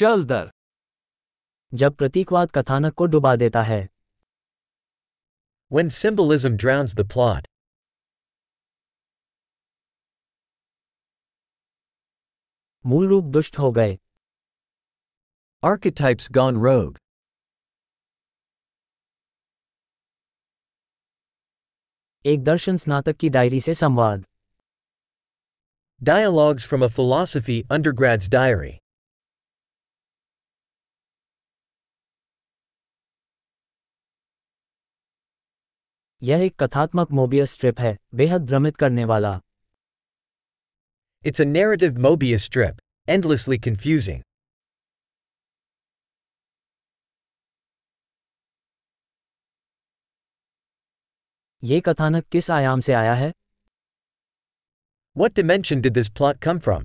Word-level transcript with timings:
चल 0.00 0.24
दर 0.24 0.50
जब 1.74 1.94
प्रतीकवाद 1.94 2.50
कथानक 2.50 2.94
को 2.94 3.06
डुबा 3.06 3.36
देता 3.36 3.62
है 3.62 3.88
When 5.72 5.90
symbolism 5.96 6.56
drowns 6.62 6.94
the 6.94 7.04
plot. 7.14 7.48
मूल 12.86 13.08
रूप 13.08 13.24
दुष्ट 13.24 13.58
हो 13.58 13.72
गए 13.72 13.98
Archetypes 15.64 16.30
gone 16.38 16.62
rogue. 16.64 16.98
एक 22.24 22.44
दर्शन 22.44 22.76
स्नातक 22.76 23.16
की 23.16 23.28
डायरी 23.28 23.60
से 23.60 23.74
संवाद 23.74 24.24
Dialogues 26.02 26.70
from 26.72 26.82
a 26.82 26.94
philosophy 26.98 27.64
undergrad's 27.78 28.28
diary. 28.28 28.89
यह 36.22 36.42
एक 36.44 36.54
कथात्मक 36.62 37.10
मोबियस 37.10 37.52
स्ट्रिप 37.52 37.80
है 37.80 37.96
बेहद 38.14 38.46
भ्रमित 38.46 38.76
करने 38.76 39.04
वाला। 39.04 39.40
It's 41.24 41.40
iterative 41.40 41.52
narrative 41.52 41.98
Mobius 41.98 42.44
strip 42.44 42.80
endlessly 43.08 43.58
confusing 43.58 44.22
ये 51.64 51.80
कथानक 51.80 52.24
किस 52.24 52.50
आयाम 52.50 52.80
से 52.80 52.92
आया 52.92 53.14
है? 53.14 53.32
What 55.16 55.34
dimension 55.34 55.80
did 55.80 55.92
this 55.92 56.08
plot 56.08 56.38
come 56.38 56.58
from 56.58 56.84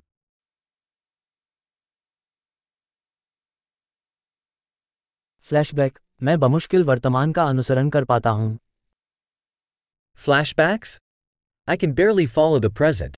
flashback 5.46 5.98
मैं 6.22 6.38
बमुश्किल 6.40 6.84
वर्तमान 6.84 7.32
का 7.32 7.44
अनुसरण 7.44 7.90
कर 7.90 8.04
पाता 8.04 8.30
हूँ। 8.30 8.58
Flashbacks? 10.15 10.97
I 11.67 11.75
can 11.77 11.93
barely 11.93 12.27
follow 12.37 12.59
the 12.59 12.73
present. 12.81 13.17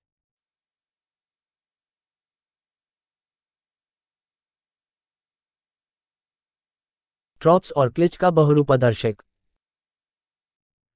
Tropes 7.40 7.72
और 7.76 7.90
क्लिच 7.92 8.16
का 8.16 8.30
बहुरूपदर्शक 8.30 9.22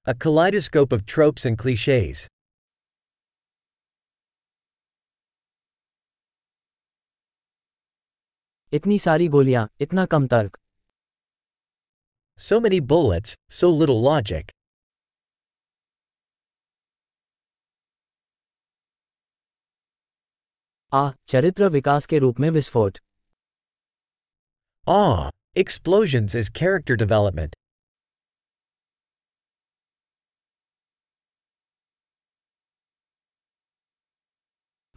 A 0.07 0.15
kaleidoscope 0.15 0.93
of 0.97 1.05
tropes 1.15 1.45
and 1.49 1.59
cliches. 1.63 2.27
इतनी 8.73 8.99
सारी 8.99 9.29
गोलियां 9.29 9.67
इतना 9.81 10.07
कम 10.07 10.27
तर्क 10.27 10.59
So 12.39 12.61
many 12.65 12.81
bullets, 12.93 13.35
so 13.61 13.69
little 13.83 14.01
logic. 14.13 14.52
आ 20.96 21.12
चरित्र 21.28 21.68
विकास 21.70 22.06
के 22.06 22.18
रूप 22.20 22.40
में 22.40 22.50
विस्फोट। 22.50 22.98
A 24.90 25.30
explosion 25.58 26.24
is 26.24 26.52
character 26.52 26.96
development 26.96 27.56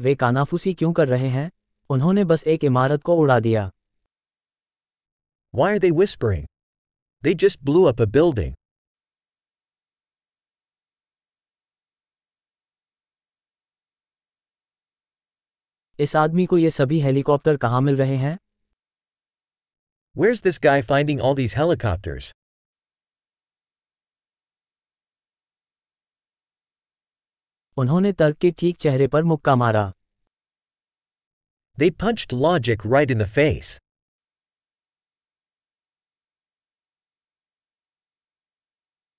वे 0.00 0.14
कानाफूसी 0.14 0.74
क्यों 0.74 0.92
कर 0.92 1.08
रहे 1.08 1.28
हैं? 1.28 1.50
उन्होंने 1.90 2.24
बस 2.24 2.44
एक 2.46 2.64
इमारत 2.64 3.02
को 3.02 3.16
उड़ा 3.16 3.40
दिया। 3.40 3.70
Why 5.54 5.72
are 5.72 5.78
they 5.78 5.90
whispering 5.90 6.46
they 7.22 7.34
just 7.34 7.62
blew 7.62 7.84
up 7.84 8.02
building 8.02 8.54
इस 15.98 16.14
आदमी 16.16 16.44
को 16.46 16.58
ये 16.58 16.70
सभी 16.70 17.00
हेलीकॉप्टर 17.00 17.56
कहाँ 17.56 17.80
मिल 17.80 17.96
रहे 17.96 18.16
हैं? 18.16 18.38
Where 20.16 20.32
is 20.32 20.42
this 20.42 20.58
guy 20.64 20.82
finding 20.82 21.20
all 21.20 21.34
these 21.36 21.54
helicopters 21.56 22.32
उन्होंने 27.76 28.12
तर्क 28.12 28.36
के 28.36 28.50
ठीक 28.50 28.76
चेहरे 28.76 29.06
पर 29.08 29.24
मुक्का 29.24 29.54
मारा। 29.56 29.92
They 31.78 31.90
punched 32.02 32.32
logic 32.32 32.86
right 32.86 33.10
in 33.10 33.18
the 33.18 33.26
face 33.26 33.78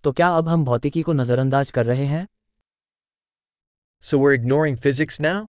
तो 0.03 0.11
क्या 0.11 0.29
अब 0.37 0.47
हम 0.47 0.63
भौतिकी 0.65 1.01
को 1.01 1.13
नजरअंदाज 1.13 1.71
कर 1.71 1.85
रहे 1.85 2.05
हैं? 2.05 2.27
So 4.03 4.19
we're 4.19 4.33
ignoring 4.33 4.77
physics 4.77 5.21
now 5.21 5.45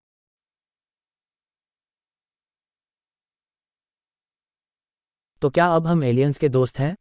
तो 5.42 5.50
क्या 5.50 5.66
अब 5.74 5.86
हम 5.86 6.04
एलियंस 6.04 6.38
के 6.38 6.48
दोस्त 6.48 6.78
हैं? 6.78 6.96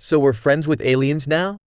So 0.00 0.20
we're 0.20 0.32
friends 0.34 0.68
with 0.68 0.80
aliens 0.80 1.28
ना 1.28 1.58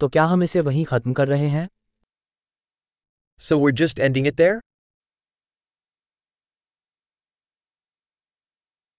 तो 0.00 0.08
क्या 0.08 0.24
हम 0.24 0.42
इसे 0.42 0.60
वहीं 0.60 0.84
खत्म 0.84 1.12
कर 1.12 1.28
रहे 1.28 1.48
हैं? 1.48 1.68
So 3.38 3.58
we're 3.58 3.70
just 3.70 3.98
ending 3.98 4.26
it 4.26 4.34
there 4.34 4.60